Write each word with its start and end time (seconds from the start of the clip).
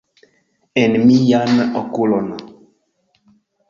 En 0.85 0.97
mian 1.05 1.53
okulon! 1.85 2.29